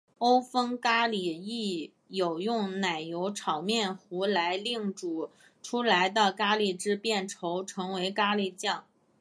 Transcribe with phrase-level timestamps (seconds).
[0.17, 5.29] 欧风咖哩亦有用奶油炒面糊来令煮
[5.61, 8.85] 出来的咖喱汁变稠成为咖喱酱。